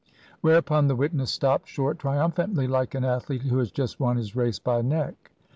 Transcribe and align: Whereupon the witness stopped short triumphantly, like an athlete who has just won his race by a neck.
Whereupon 0.41 0.87
the 0.87 0.95
witness 0.95 1.29
stopped 1.29 1.67
short 1.67 1.99
triumphantly, 1.99 2.65
like 2.65 2.95
an 2.95 3.03
athlete 3.05 3.43
who 3.43 3.59
has 3.59 3.69
just 3.69 3.99
won 3.99 4.17
his 4.17 4.35
race 4.35 4.57
by 4.57 4.79
a 4.79 4.83
neck. 4.83 5.29